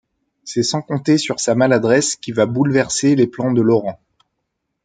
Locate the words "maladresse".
1.53-2.15